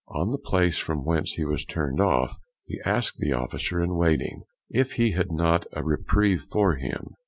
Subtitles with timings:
[0.07, 4.41] On the place from whence he was turned off, he asked the officer in waiting,
[4.67, 7.11] "If he had not a reprieve for him?"